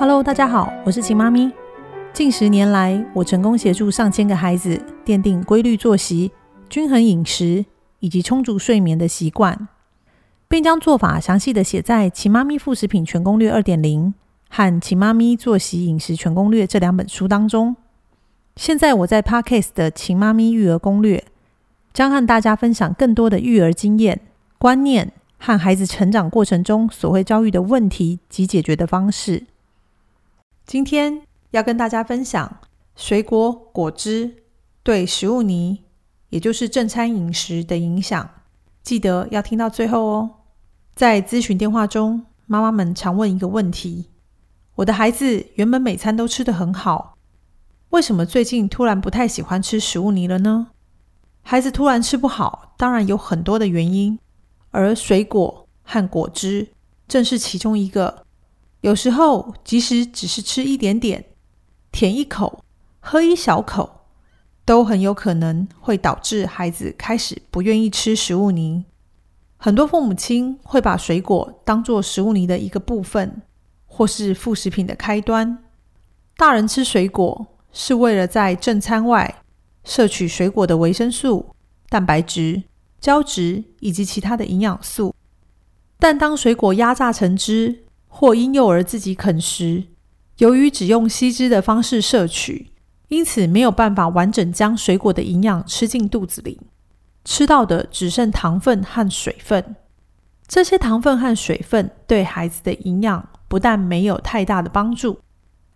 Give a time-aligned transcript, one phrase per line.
[0.00, 1.50] Hello，大家好，我是秦妈咪。
[2.12, 6.30] 近十年来，我成功协助上千个孩子奠定规律作息、
[6.68, 7.64] 均衡饮食
[7.98, 9.66] 以及充足睡眠的习惯，
[10.46, 14.06] 并将做法详细的写在《秦妈咪副食品全攻略二点零》
[14.48, 17.74] 和《秦妈咪作息饮食全攻略》这两本书当中。
[18.54, 21.18] 现在我在 Podcast 的《秦妈咪育儿攻略》
[21.92, 24.20] 将和大家分享更多的育儿经验、
[24.58, 29.46] 观念和孩子成长过程中所会遭遇的问题及解决的方式。
[30.68, 31.22] 今天
[31.52, 32.58] 要跟大家分享
[32.94, 34.44] 水果果汁
[34.82, 35.84] 对食物泥，
[36.28, 38.28] 也就是正餐饮食的影响。
[38.82, 40.30] 记得要听到最后哦。
[40.94, 44.10] 在咨询电话中，妈妈们常问一个问题：
[44.74, 47.16] 我的孩子原本每餐都吃得很好，
[47.88, 50.66] 为什么最近突然不太喜欢吃食物泥了呢？
[51.40, 54.18] 孩子突然吃不好，当然有很多的原因，
[54.70, 56.68] 而水果和果汁
[57.06, 58.27] 正是其中一个。
[58.80, 61.24] 有时候，即使只是吃一点点、
[61.90, 62.64] 舔一口、
[63.00, 64.02] 喝一小口，
[64.64, 68.84] 都很有可能会导致孩子开始不愿意吃食物泥。
[69.56, 73.42] 很多父母亲会把水果当作食物泥的一个部分，
[73.86, 75.64] 或是副食品的开端。
[76.36, 79.42] 大人吃水果是为了在正餐外
[79.82, 81.56] 摄取水果的维生素、
[81.88, 82.62] 蛋白质、
[83.00, 85.12] 胶质以及其他的营养素，
[85.98, 87.86] 但当水果压榨成汁，
[88.20, 89.84] 或婴幼儿自己啃食，
[90.38, 92.72] 由于只用吸汁的方式摄取，
[93.06, 96.58] 因此没有办法完整将水果的营养吃进肚子里，
[97.24, 99.76] 吃到的只剩糖分和水分。
[100.48, 105.20] 这些糖分和水分对孩子的营养不但没有太大的帮助，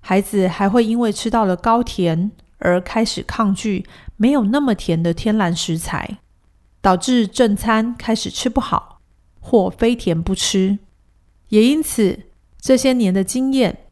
[0.00, 3.84] 孩子还会因为吃到了高甜而开始抗拒
[4.16, 6.16] 没有那么甜的天然食材，
[6.80, 9.02] 导致正餐开始吃不好
[9.40, 10.78] 或非甜不吃，
[11.50, 12.29] 也因此。
[12.60, 13.86] 这些年的经验，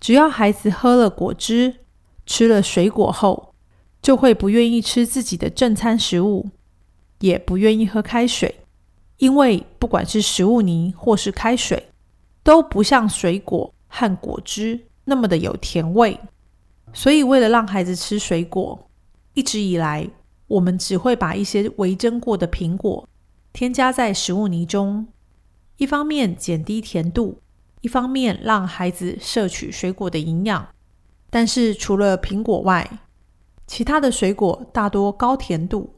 [0.00, 1.80] 只要孩子喝了果汁、
[2.24, 3.54] 吃了水果后，
[4.00, 6.48] 就会不愿意吃自己的正餐食物，
[7.20, 8.60] 也不愿意喝开水，
[9.18, 11.90] 因为不管是食物泥或是开水，
[12.42, 16.18] 都不像水果和果汁那么的有甜味。
[16.92, 18.88] 所以，为了让孩子吃水果，
[19.34, 20.08] 一直以来
[20.46, 23.08] 我们只会把一些微蒸过的苹果
[23.52, 25.08] 添加在食物泥中，
[25.76, 27.38] 一方面减低甜度。
[27.84, 30.68] 一方面让孩子摄取水果的营养，
[31.28, 33.00] 但是除了苹果外，
[33.66, 35.94] 其他的水果大多高甜度。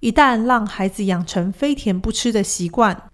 [0.00, 3.10] 一旦让孩子养成非甜不吃的习惯，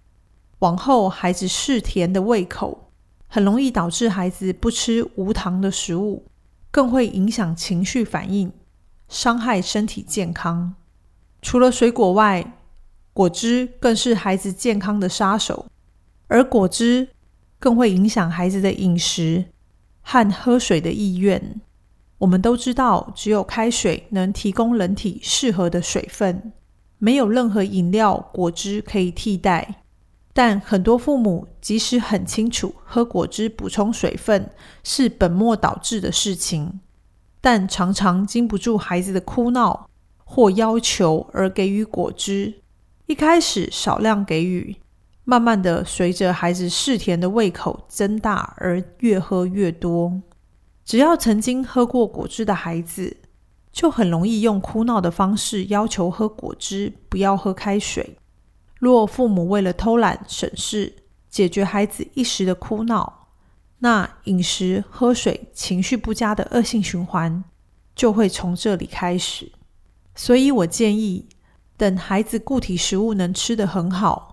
[0.59, 2.91] 往后孩子嗜甜的胃口，
[3.29, 6.25] 很容易导致孩子不吃无糖的食物，
[6.71, 8.51] 更会影响情绪反应，
[9.07, 10.75] 伤害身体健康。
[11.41, 12.57] 除了水果外，
[13.13, 15.67] 果汁更是孩子健康的杀手，
[16.27, 17.07] 而果汁。
[17.63, 19.45] 更会影响孩子的饮食
[20.01, 21.61] 和喝水的意愿。
[22.17, 26.51] 我们都知道，只有开水能提供人体适合的水分，
[26.97, 29.75] 没有任何饮料、果汁可以替代。
[30.33, 34.49] 但很多父母即使很清楚喝果汁补充水分
[34.83, 36.81] 是本末倒置的事情，
[37.39, 39.89] 但常常经不住孩子的哭闹
[40.25, 42.55] 或要求而给予果汁。
[43.05, 44.75] 一开始少量给予。
[45.25, 50.21] 慢慢的，随着孩子嗜甜的胃口增大，而越喝越多。
[50.83, 53.17] 只要曾经喝过果汁的孩子，
[53.71, 58.17] 就很容易用哭闹的方式要求喝果汁，不要喝开水。
[58.77, 60.93] 若父母为了偷懒省事，
[61.29, 63.29] 解决孩子一时的哭闹，
[63.79, 67.41] 那饮食、喝水、情绪不佳的恶性循环
[67.95, 69.49] 就会从这里开始。
[70.15, 71.29] 所以我建议，
[71.77, 74.32] 等孩子固体食物能吃得很好。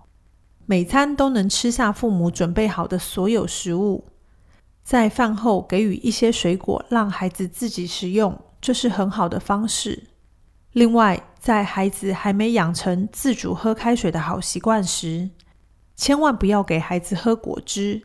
[0.65, 4.05] 每餐都能吃下父母准备好的所有食物，
[4.83, 10.07] 在饭后给予一些水果，让孩子自己食用，这是很好的方式。
[10.71, 15.29] 另外，在孩子还没养成自主喝开水的好习惯时，
[15.95, 18.01] 千万不要给孩子喝果汁。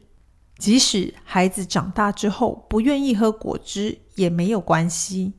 [0.58, 5.34] 即使孩子长大之后不愿意喝果汁也没有关系，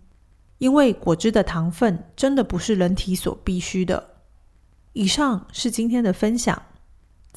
[0.59, 4.21] 因为果汁的糖分真的不是人体所必须的。
[4.93, 6.61] 以上是今天的分享。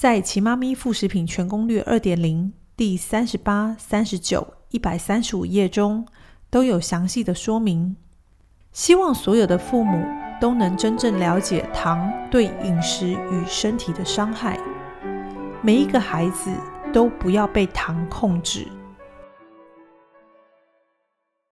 [0.00, 2.44] 在《奇妈咪副食品全攻略二点零》
[2.74, 6.06] 第三十八、三十九、一百三十五页中
[6.48, 7.94] 都有详细的说明。
[8.72, 10.02] 希望所有的父母
[10.40, 14.58] 都能真正了解糖对饮食与身体的伤害。
[15.60, 16.50] 每一个孩子
[16.94, 18.66] 都不要被糖控制。